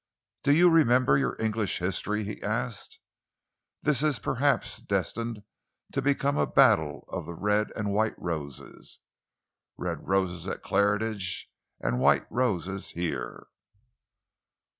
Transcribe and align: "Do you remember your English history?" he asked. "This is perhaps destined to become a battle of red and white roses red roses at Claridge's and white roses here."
"Do 0.41 0.51
you 0.51 0.71
remember 0.71 1.15
your 1.15 1.37
English 1.39 1.77
history?" 1.77 2.23
he 2.23 2.41
asked. 2.41 2.97
"This 3.83 4.01
is 4.01 4.17
perhaps 4.17 4.77
destined 4.77 5.43
to 5.93 6.01
become 6.01 6.39
a 6.39 6.47
battle 6.47 7.05
of 7.09 7.27
red 7.27 7.71
and 7.75 7.93
white 7.93 8.17
roses 8.19 8.97
red 9.77 10.07
roses 10.07 10.47
at 10.47 10.63
Claridge's 10.63 11.45
and 11.79 11.99
white 11.99 12.25
roses 12.31 12.89
here." 12.93 13.45